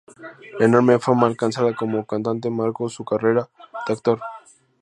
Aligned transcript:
La 0.57 0.65
enorme 0.65 0.97
fama 0.97 1.27
alcanzada 1.27 1.75
como 1.75 2.07
cantante 2.07 2.49
marcó 2.49 2.89
su 2.89 3.05
carrera 3.05 3.47
de 3.87 3.93
actor. 3.93 4.19